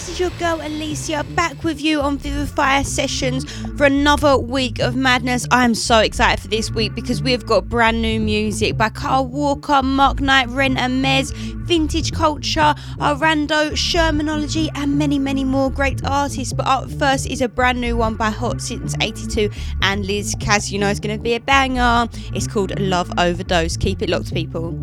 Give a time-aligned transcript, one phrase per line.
[0.00, 3.44] This is your girl Alicia back with you on Vivifier Sessions
[3.76, 5.46] for another week of madness.
[5.50, 9.82] I'm so excited for this week because we've got brand new music by Carl Walker,
[9.82, 11.34] Mark Knight, Ren and Mez,
[11.66, 16.54] Vintage Culture, Arado, Shermanology, and many, many more great artists.
[16.54, 19.50] But up first is a brand new one by Hot Since 82
[19.82, 20.72] and Liz Kaz.
[20.72, 22.08] You know it's going to be a banger.
[22.32, 23.76] It's called Love Overdose.
[23.76, 24.80] Keep it locked, people.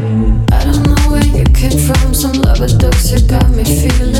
[0.00, 2.14] You came from.
[2.14, 4.11] Some other dogs it got me feeling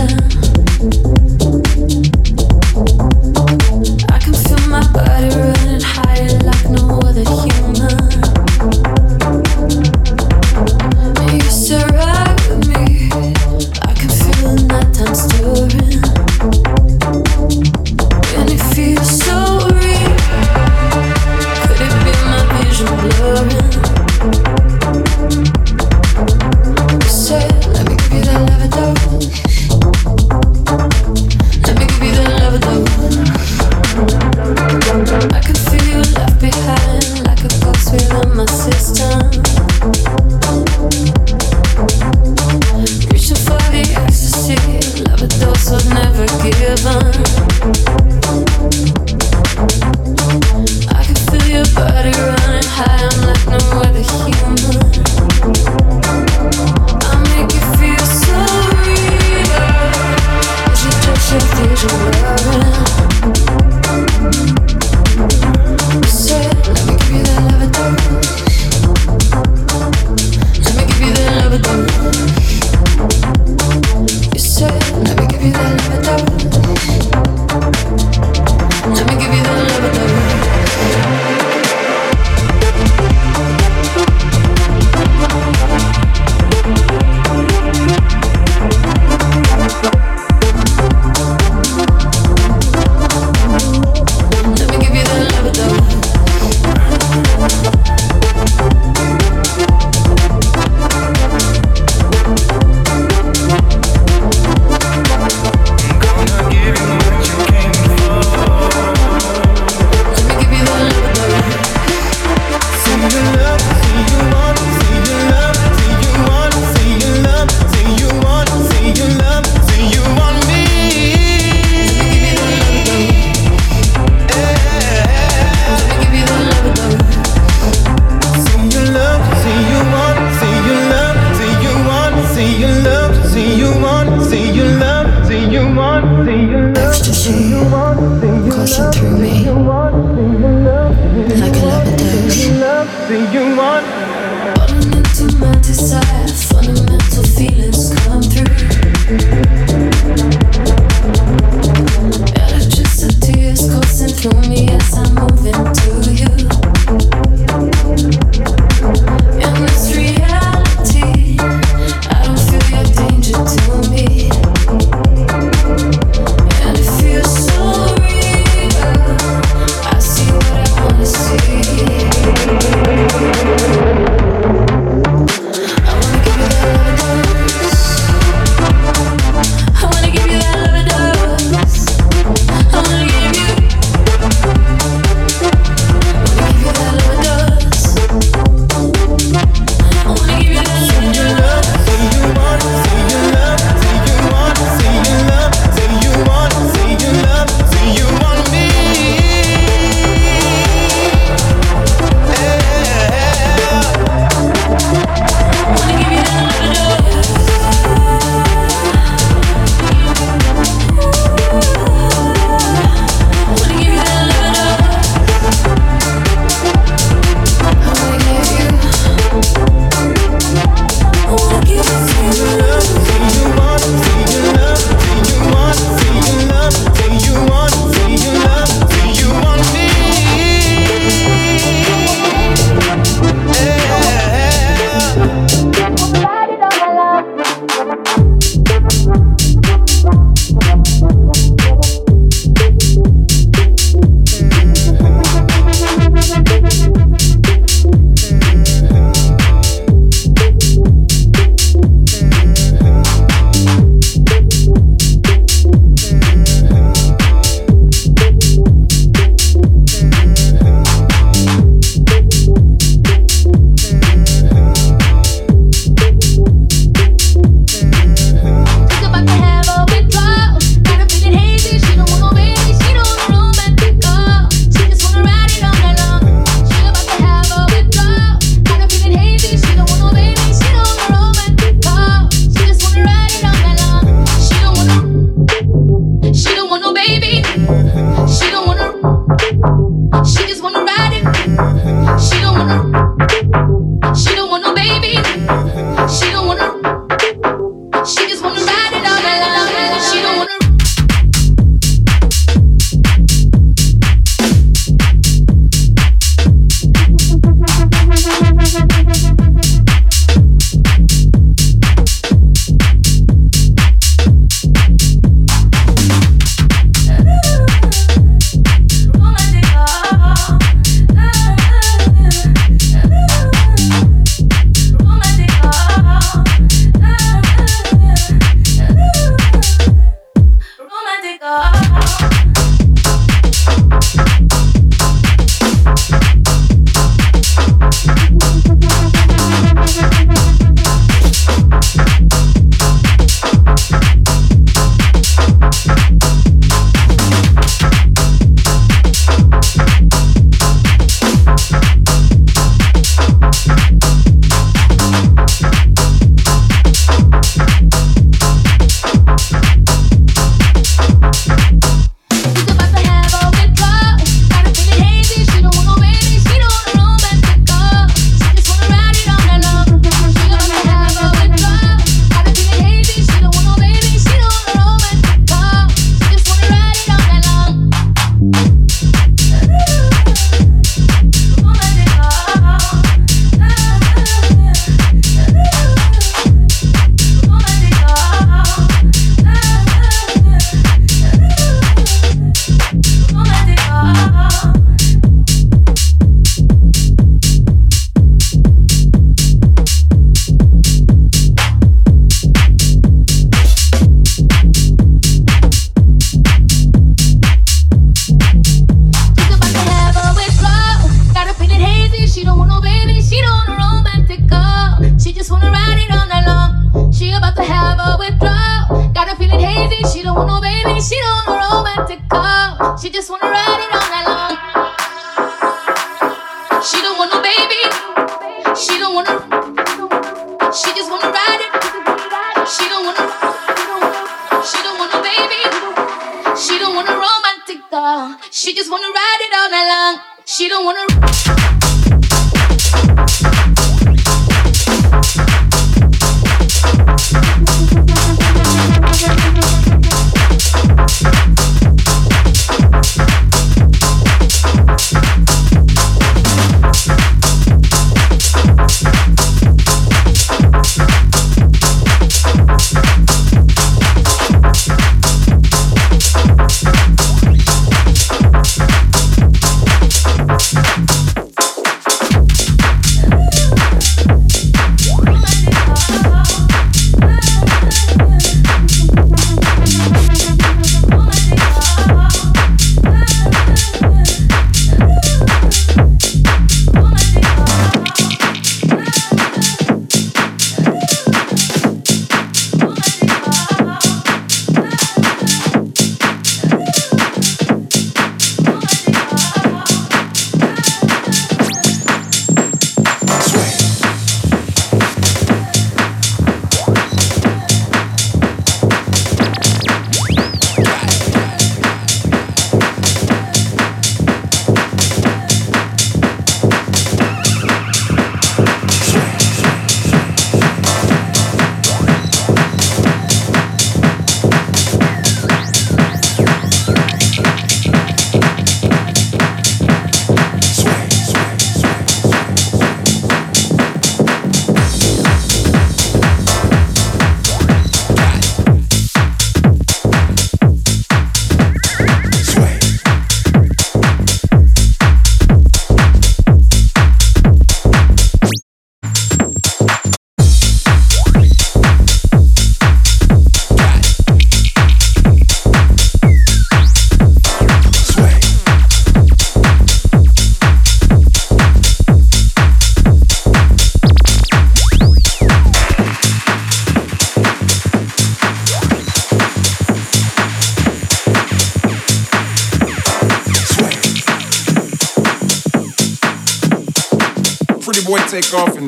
[578.32, 578.78] take off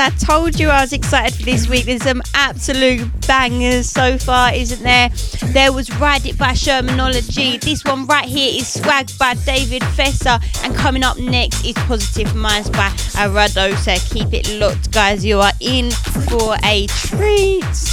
[0.00, 1.84] I told you I was excited for this week.
[1.84, 5.10] There's some absolute bangers so far, isn't there?
[5.52, 7.60] There was Ride It by Shermanology.
[7.60, 10.42] This one right here is Swag by David Fesser.
[10.64, 13.74] And coming up next is Positive Minds by Arado.
[13.76, 15.24] So Keep it locked, guys.
[15.24, 17.89] You are in for a treat.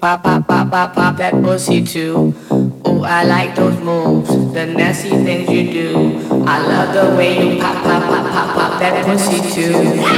[0.00, 2.34] Pop, pop, pop, pop, pop that pussy too.
[2.50, 6.44] Oh, I like those moves, the nasty things you do.
[6.46, 10.17] I love the way you pop, pop, pop, pop, pop that pussy too.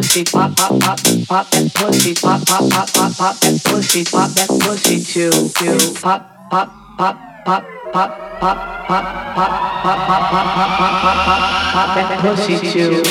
[0.00, 4.30] Pussy, pop, pop, pop, pop that pussy, pop, pop, pop, pop, pop that pussy, pop
[4.30, 5.76] that pussy too, too.
[6.00, 9.04] Pop, pop, pop, pop, pop, pop, pop, pop,
[9.36, 9.52] pop,
[9.84, 11.42] pop, pop, pop, pop, pop, pop,
[11.74, 13.02] pop that pussy too.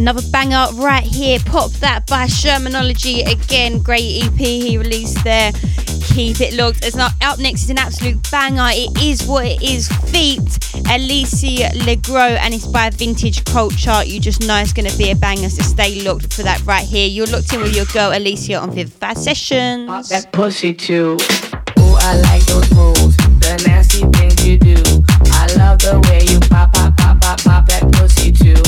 [0.00, 1.38] Another banger right here.
[1.44, 3.80] Pop that by Shermanology again.
[3.82, 5.52] Great EP he released there.
[6.14, 6.84] Keep it locked.
[6.84, 8.70] It's not up next is an absolute banger.
[8.70, 9.88] It is what it is.
[10.10, 10.40] Feet
[10.90, 14.02] Alicia Legros and it's by Vintage Culture.
[14.04, 15.48] You just know it's gonna be a banger.
[15.48, 17.06] So stay locked for that right here.
[17.06, 19.86] You're locked in with your girl Alicia on Vivify Sessions.
[19.86, 21.16] Pop that pussy too.
[21.78, 24.74] Ooh, I like those moves, the nasty things you do.
[25.32, 28.67] I love the way you pop, pop, pop, pop, pop that pussy too.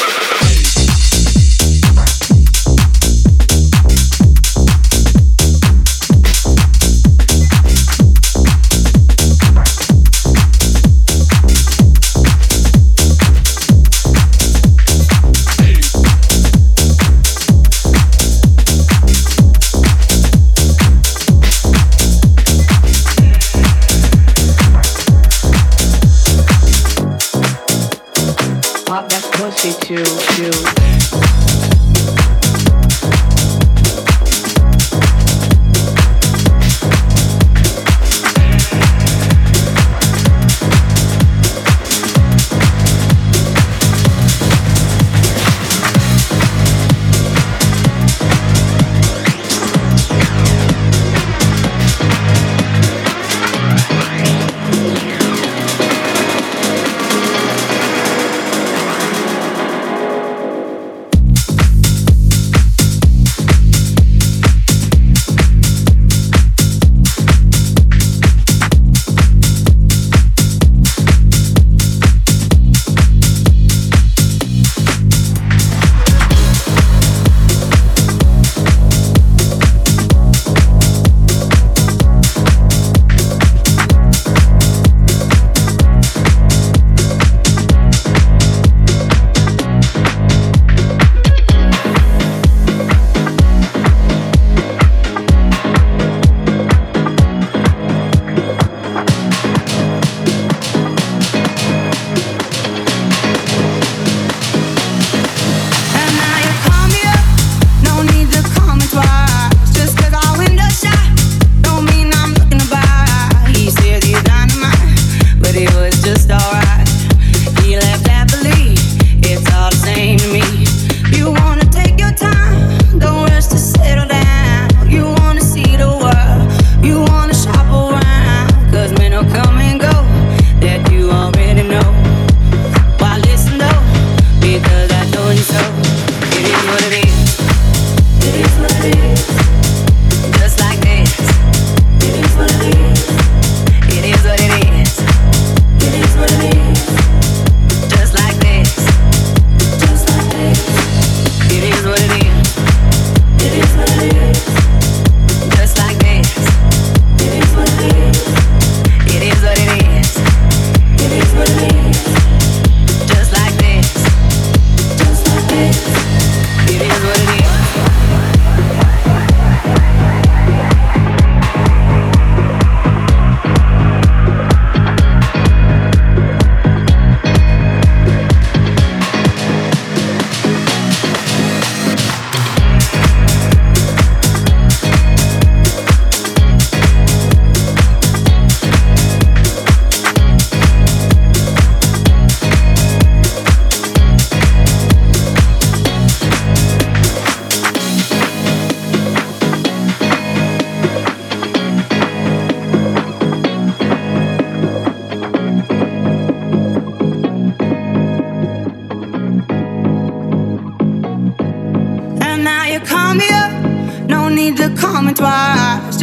[29.63, 30.80] happy to, you.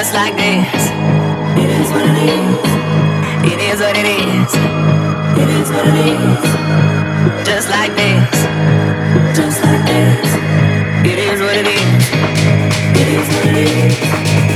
[0.00, 0.90] Just like this.
[1.62, 3.52] It is what it is.
[3.52, 4.54] It is what it is.
[5.36, 7.46] It is what it is.
[7.46, 9.36] Just like this.
[9.36, 10.28] Just like this.
[11.04, 12.04] It is what it is.
[12.98, 14.49] It is what it is.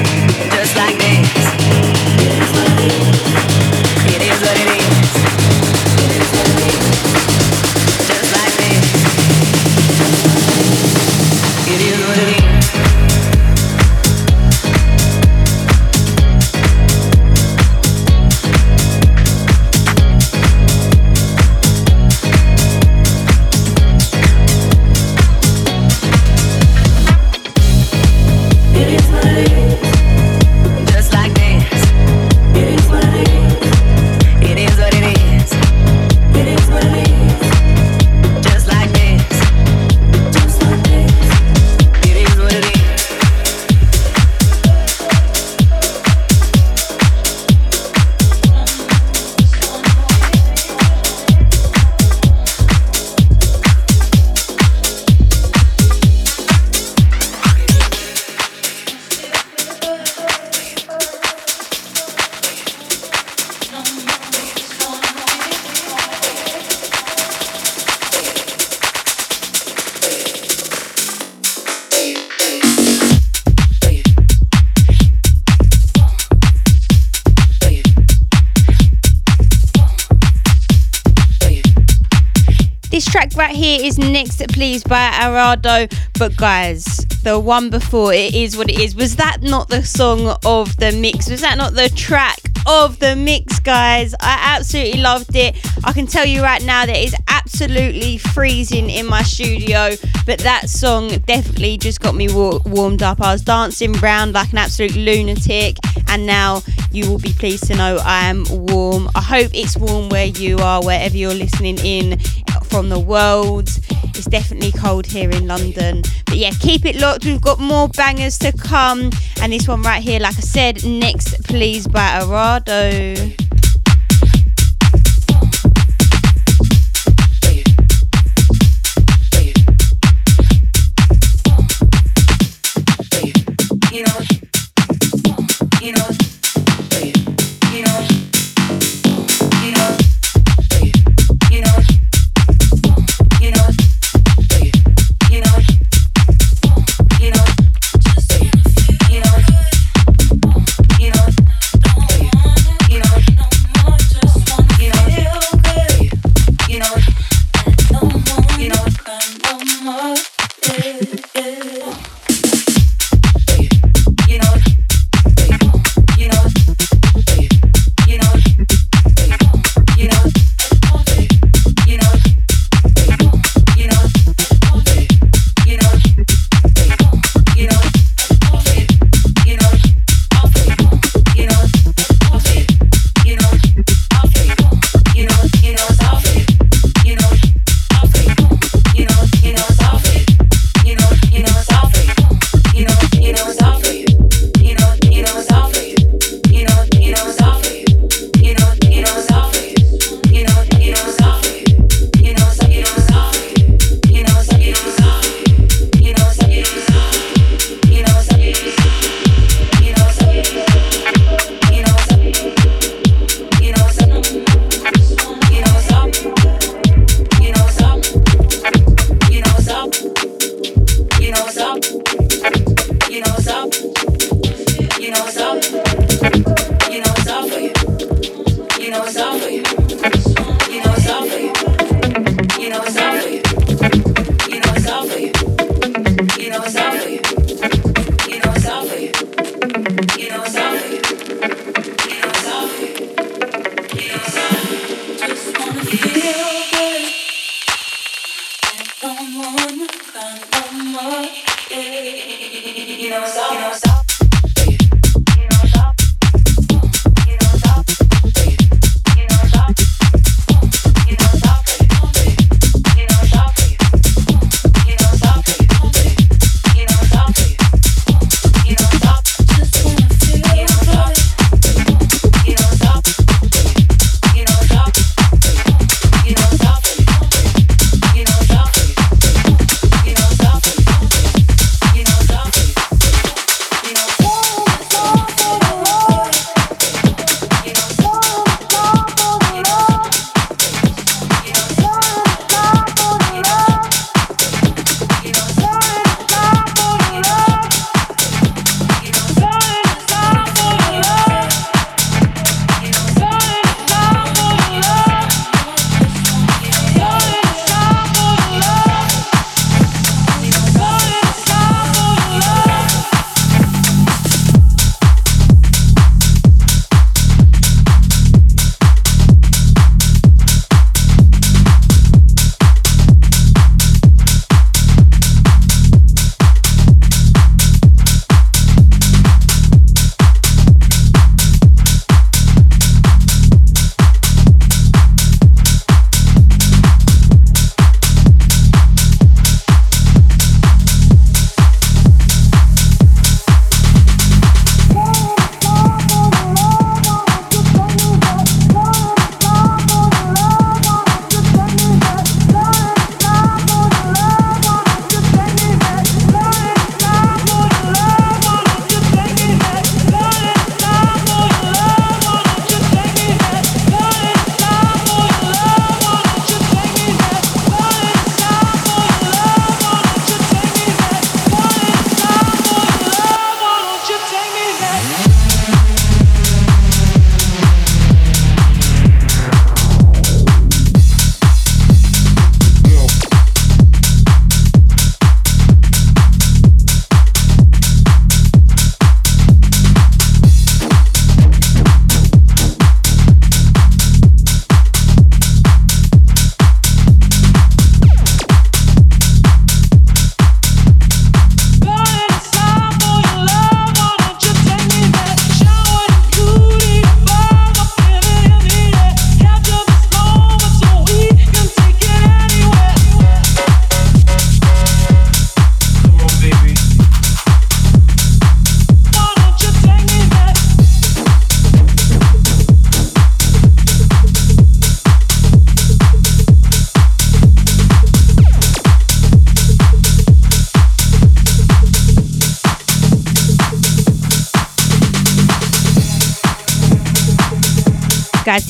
[84.49, 85.93] Please by Arado.
[86.19, 86.85] But guys,
[87.23, 88.95] the one before it is what it is.
[88.95, 91.31] Was that not the song of the mix?
[91.31, 94.15] Was that not the track of the mix, guys?
[94.21, 95.57] I absolutely loved it.
[95.85, 99.91] I can tell you right now that it's absolutely freezing in my studio,
[100.27, 103.21] but that song definitely just got me wa- warmed up.
[103.21, 105.77] I was dancing around like an absolute lunatic,
[106.09, 109.09] and now you will be pleased to know I am warm.
[109.15, 112.19] I hope it's warm where you are, wherever you're listening in
[112.65, 113.69] from the world.
[114.17, 116.03] It's definitely cold here in London.
[116.27, 117.25] But yeah, keep it locked.
[117.25, 119.11] We've got more bangers to come.
[119.41, 123.44] And this one right here, like I said, next please by Arado.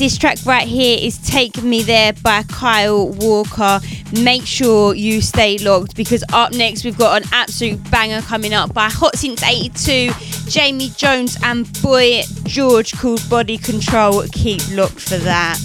[0.05, 3.79] This track right here is Take Me There by Kyle Walker.
[4.21, 8.71] Make sure you stay logged because up next we've got an absolute banger coming up
[8.71, 10.11] by Hot Since 82,
[10.47, 14.23] Jamie Jones and Boy George called Body Control.
[14.31, 15.57] Keep locked for that.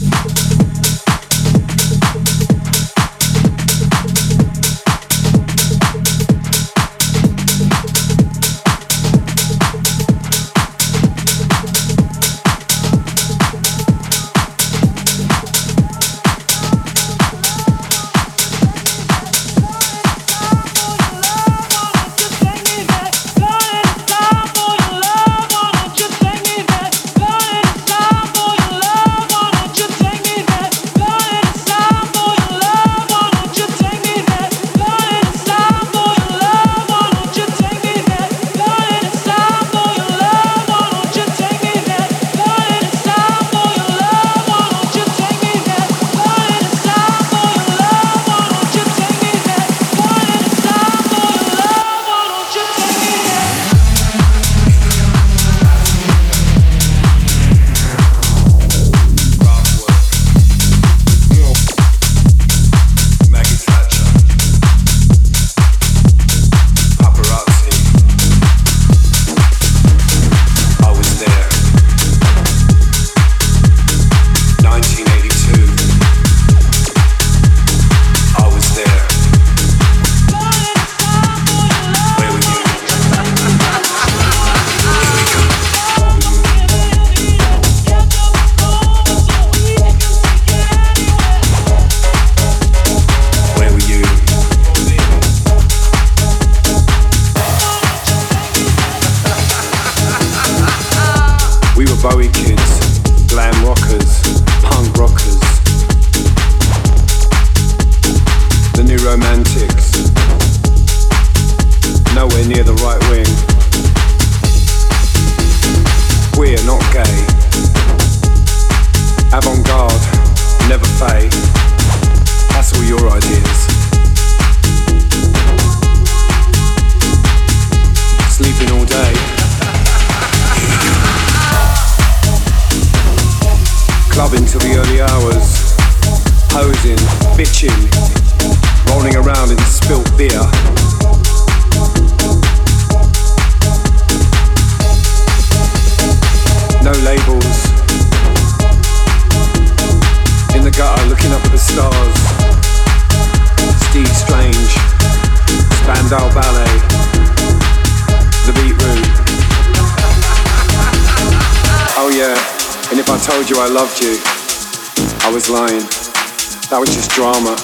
[166.70, 167.58] That was just drama.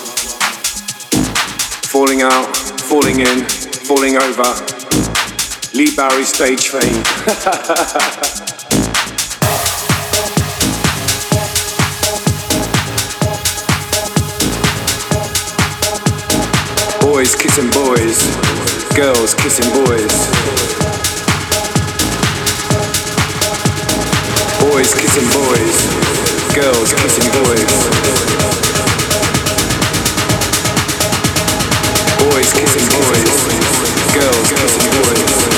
[1.86, 2.57] Falling out,
[2.90, 3.44] falling in,
[3.86, 4.42] falling over.
[5.78, 6.82] Lee Barry stage fame.
[17.07, 18.26] boys kissing boys,
[18.98, 20.14] girls kissing boys.
[24.66, 25.78] Boys kissing boys,
[26.59, 28.55] girls kissing boys.
[32.31, 35.55] boys kissing boys, girls kissing boys.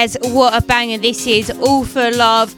[0.00, 1.50] What a banger this is.
[1.50, 2.50] All for love.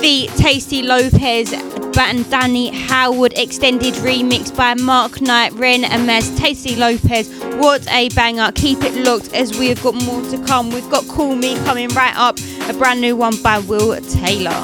[0.00, 7.28] Feet, Tasty Lopez, and Danny Howard extended remix by Mark Knight, Rene Amesz, Tasty Lopez.
[7.56, 8.50] What a banger.
[8.54, 10.70] Keep it locked as we've got more to come.
[10.70, 14.54] We've got Call Me coming right up, a brand new one by Will Taylor.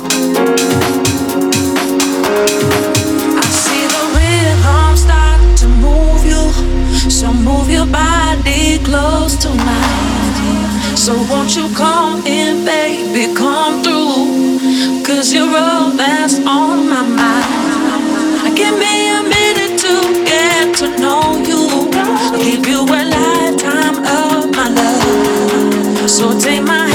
[7.10, 10.21] So move your body close to mine.
[11.02, 15.02] So won't you come in, baby, come through.
[15.02, 18.56] Cause you're all that's on my mind.
[18.56, 21.90] Give me a minute to get to know you.
[21.92, 26.08] I'll give you a lifetime of my love.
[26.08, 26.91] So take my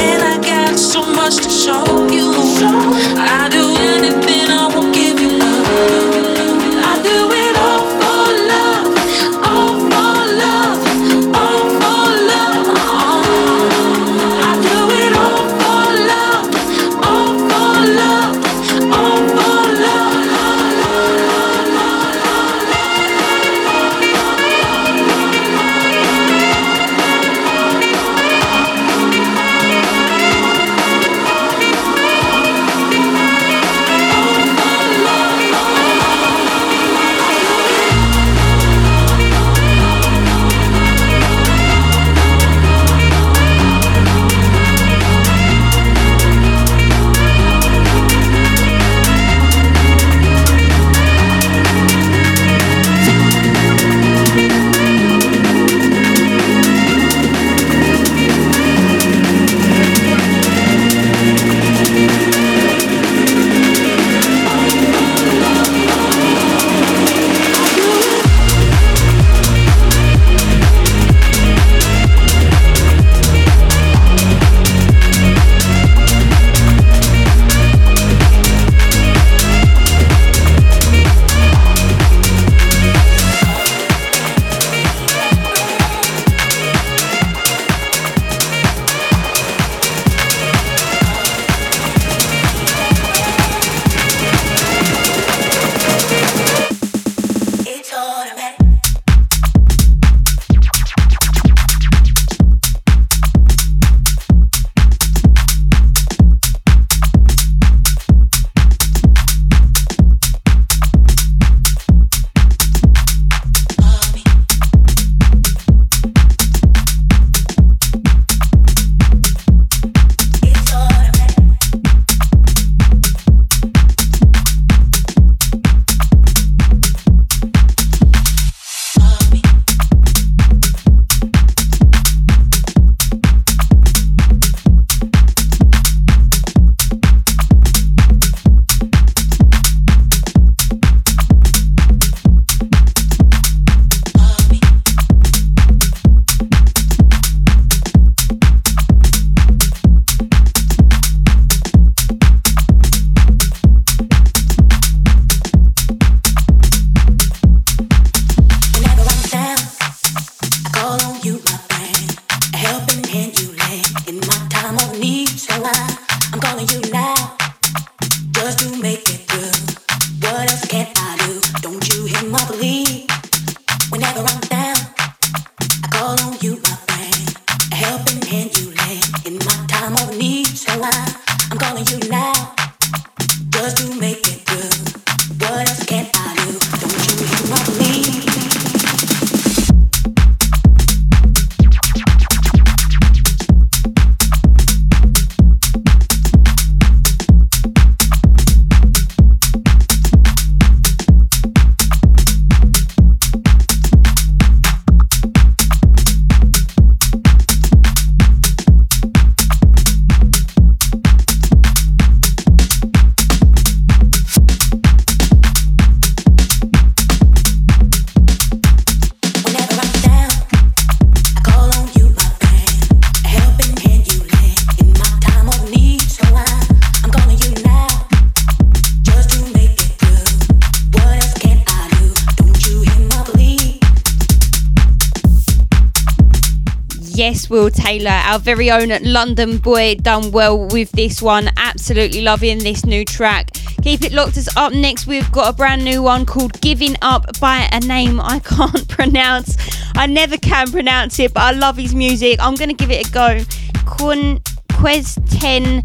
[237.98, 241.50] Taylor, our very own London boy, done well with this one.
[241.58, 243.50] Absolutely loving this new track.
[243.82, 245.08] Keep it locked as up next.
[245.08, 249.58] We've got a brand new one called Giving Up by a name I can't pronounce.
[249.96, 252.40] I never can pronounce it, but I love his music.
[252.40, 253.40] I'm going to give it a go.
[253.88, 254.42] Quin-
[254.74, 255.82] Questen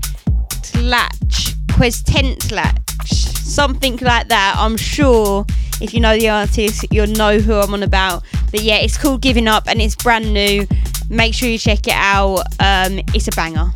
[0.62, 1.08] Tlach.
[1.72, 2.76] Questent Tlach.
[3.06, 4.56] something like that.
[4.58, 5.46] I'm sure
[5.80, 8.22] if you know the artist, you'll know who I'm on about.
[8.50, 10.66] But yeah, it's called Giving Up and it's brand new.
[11.12, 12.38] Make sure you check it out.
[12.58, 13.70] Um, it's a banger.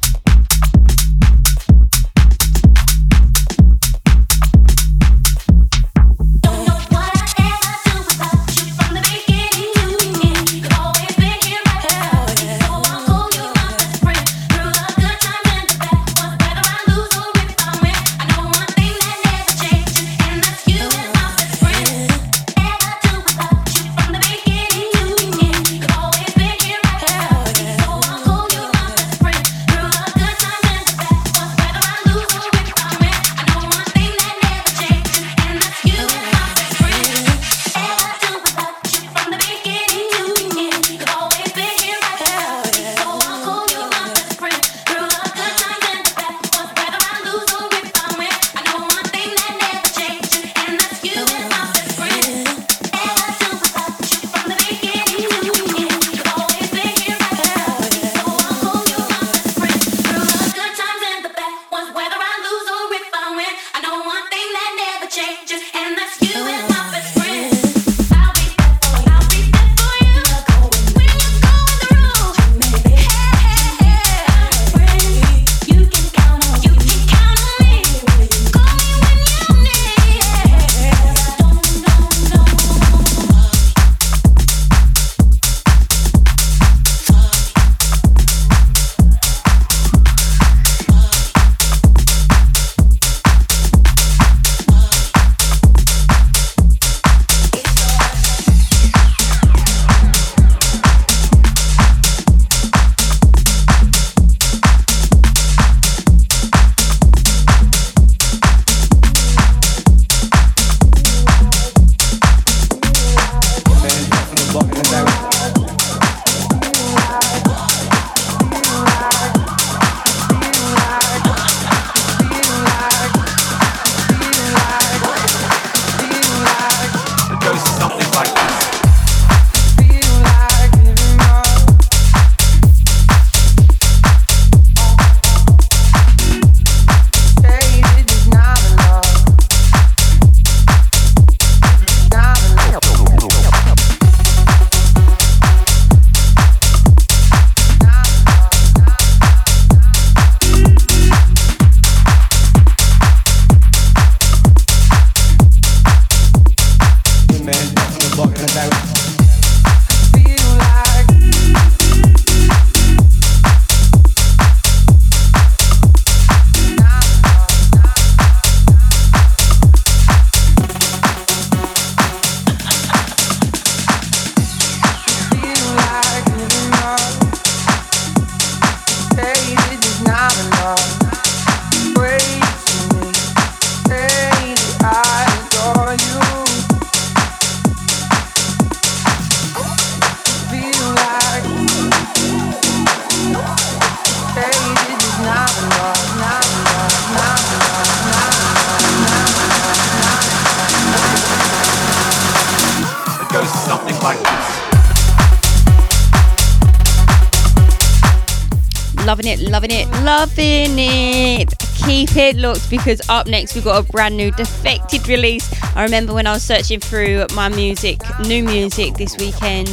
[210.06, 211.52] Loving it.
[211.84, 215.52] Keep it locked because up next we've got a brand new defected release.
[215.74, 219.68] I remember when I was searching through my music, new music this weekend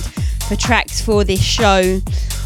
[0.47, 1.99] for tracks for this show.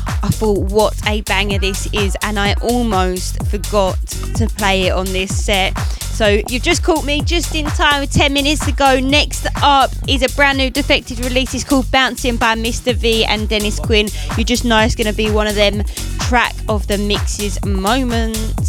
[0.05, 3.97] I thought, what a banger this is, and I almost forgot
[4.35, 5.77] to play it on this set.
[6.17, 8.99] So you've just caught me just in time, 10 minutes to go.
[8.99, 11.53] Next up is a brand new defected release.
[11.53, 12.95] It's called Bouncing by Mr.
[12.95, 14.09] V and Dennis Quin.
[14.35, 15.83] You just know it's going to be one of them
[16.27, 18.66] track of the mixes moments.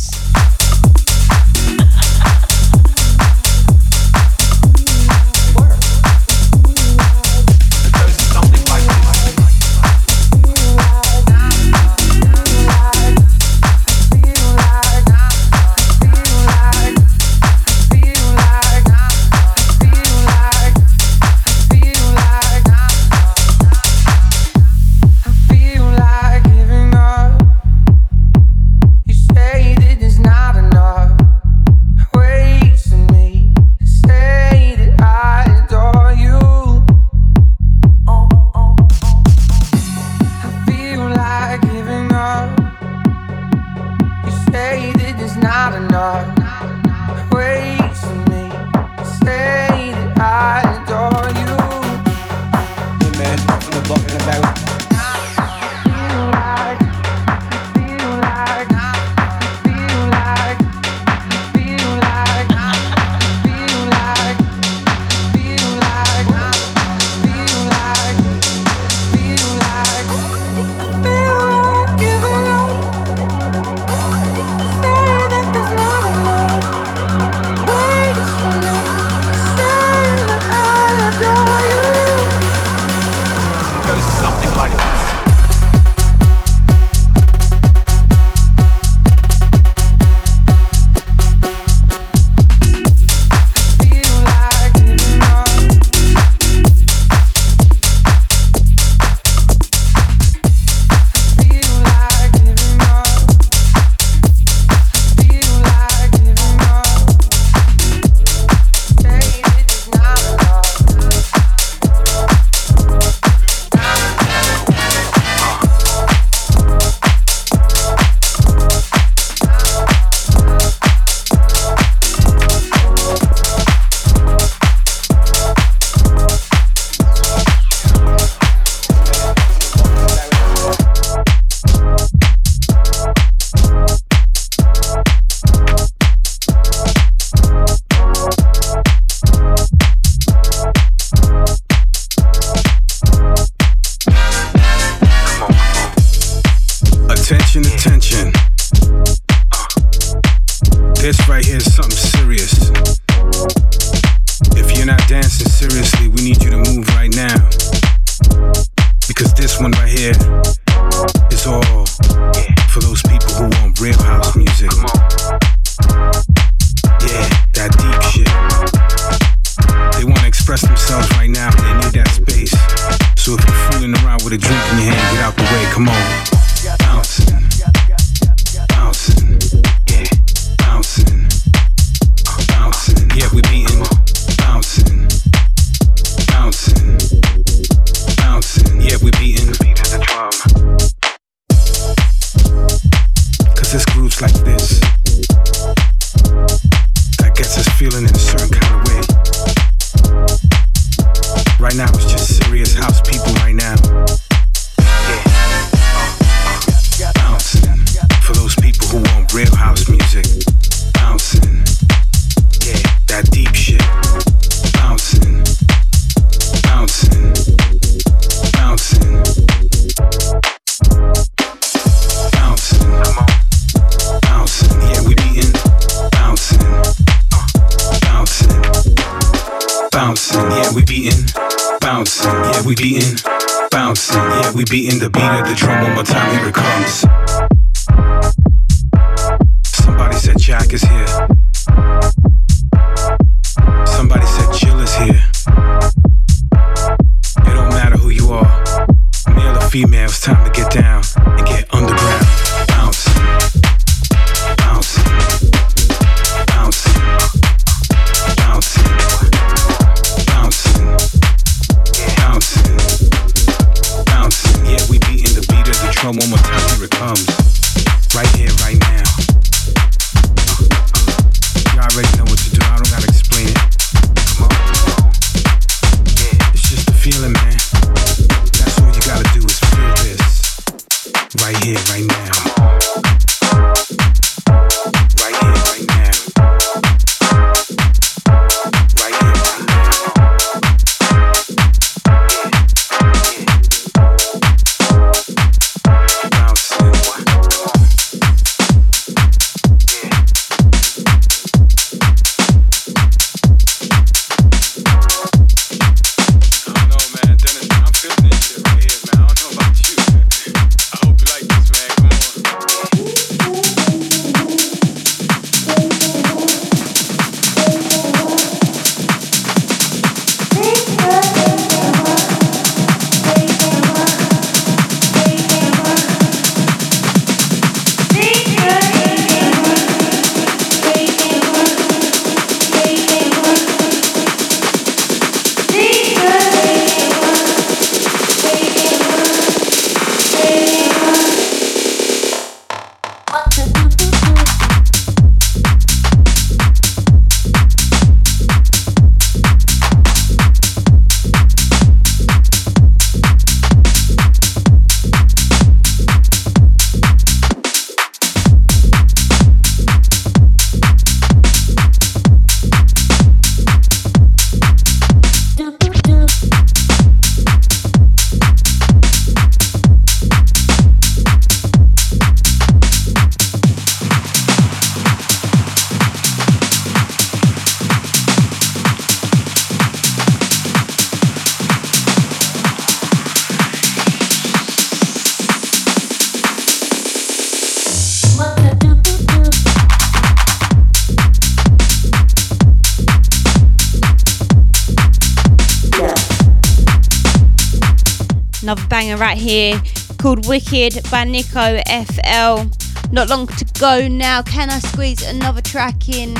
[399.18, 399.80] Right here
[400.18, 402.68] called Wicked by Nico FL.
[403.10, 404.42] Not long to go now.
[404.42, 406.34] Can I squeeze another track in?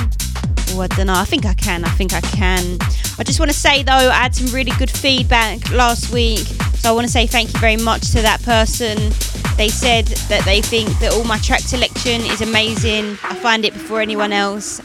[0.71, 1.15] Oh, I don't know.
[1.15, 1.85] I think I can.
[1.85, 2.79] I think I can.
[3.19, 6.47] I just want to say though, I had some really good feedback last week.
[6.75, 8.97] So I want to say thank you very much to that person.
[9.57, 13.19] They said that they think that all my track selection is amazing.
[13.25, 14.81] I find it before anyone else.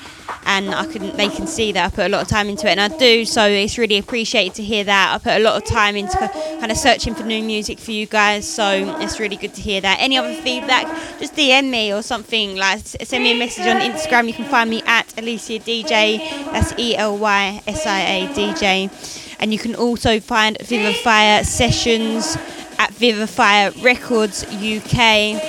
[0.46, 2.78] And I can, they can see that I put a lot of time into it,
[2.78, 3.26] and I do.
[3.26, 5.14] So it's really appreciated to hear that.
[5.14, 8.06] I put a lot of time into kind of searching for new music for you
[8.06, 8.48] guys.
[8.48, 9.98] So it's really good to hear that.
[10.00, 10.86] Any other feedback,
[11.20, 12.56] just DM me or something.
[12.56, 14.28] Like send me a message on Instagram.
[14.28, 16.20] You can find me at Elysia DJ.
[16.52, 19.38] That's E L Y S I A DJ.
[19.40, 22.38] And you can also find Vivify sessions
[22.80, 25.40] at Vivify Records UK.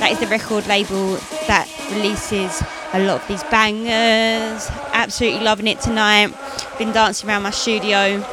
[0.00, 1.14] That is the record label
[1.46, 2.62] that releases
[2.98, 4.68] lot of these bangers.
[4.92, 6.34] Absolutely loving it tonight.
[6.78, 8.24] Been dancing around my studio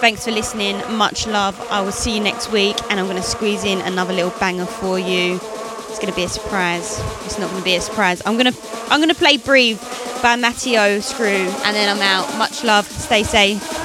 [0.00, 0.80] Thanks for listening.
[0.96, 1.60] Much love.
[1.70, 4.64] I will see you next week, and I'm going to squeeze in another little banger
[4.64, 5.34] for you.
[5.34, 6.98] It's going to be a surprise.
[7.26, 8.22] It's not going to be a surprise.
[8.24, 9.78] I'm going to I'm going to play "Breathe"
[10.22, 12.34] by Matteo Screw, and then I'm out.
[12.38, 12.86] Much love.
[12.86, 13.79] Stay safe.